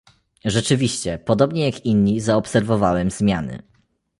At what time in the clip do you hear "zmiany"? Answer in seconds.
3.11-3.63